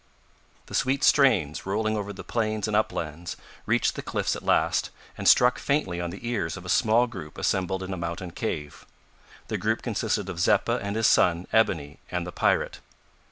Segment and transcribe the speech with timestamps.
[0.65, 5.27] The sweet strains, rolling over the plains and uplands, reached the cliffs at last, and
[5.27, 8.87] struck faintly on the ears of a small group assembled in a mountain cave.
[9.47, 12.79] The group consisted of Zeppa and his son, Ebony and the pirate.